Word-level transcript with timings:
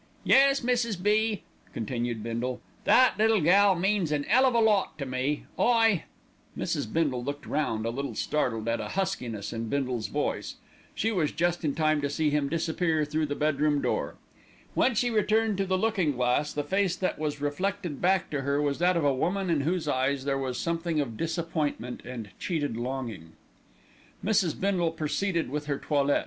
"Yes, 0.23 0.61
Mrs. 0.61 0.99
B.," 1.03 1.43
continued 1.75 2.23
Bindle, 2.23 2.59
"that 2.85 3.19
little 3.19 3.39
gal 3.39 3.75
means 3.75 4.11
an 4.11 4.25
'ell 4.25 4.47
of 4.47 4.55
a 4.55 4.59
lot 4.59 4.97
to 4.97 5.05
me, 5.05 5.45
I" 5.59 6.05
Mrs. 6.57 6.91
Bindle 6.91 7.23
looked 7.23 7.45
round, 7.45 7.85
a 7.85 7.91
little 7.91 8.15
startled 8.15 8.67
at 8.67 8.81
a 8.81 8.87
huskiness 8.87 9.53
in 9.53 9.69
Bindle's 9.69 10.07
voice. 10.07 10.55
She 10.95 11.11
was 11.11 11.31
just 11.31 11.63
in 11.63 11.75
time 11.75 12.01
to 12.01 12.09
see 12.09 12.31
him 12.31 12.49
disappear 12.49 13.05
through 13.05 13.27
the 13.27 13.35
bedroom 13.35 13.79
door. 13.79 14.15
When 14.73 14.95
she 14.95 15.11
returned 15.11 15.59
to 15.59 15.67
the 15.67 15.77
looking 15.77 16.13
glass, 16.13 16.51
the 16.51 16.63
face 16.63 16.95
that 16.95 17.19
was 17.19 17.39
reflected 17.39 18.01
back 18.01 18.31
to 18.31 18.41
her 18.41 18.59
was 18.59 18.79
that 18.79 18.97
of 18.97 19.05
a 19.05 19.13
woman 19.13 19.51
in 19.51 19.61
whose 19.61 19.87
eyes 19.87 20.25
there 20.25 20.35
was 20.35 20.57
something 20.57 20.99
of 20.99 21.15
disappointment 21.15 22.01
and 22.05 22.31
cheated 22.39 22.75
longing. 22.75 23.33
Mrs. 24.25 24.59
Bindle 24.59 24.89
proceeded 24.93 25.51
with 25.51 25.67
her 25.67 25.77
toilet. 25.77 26.19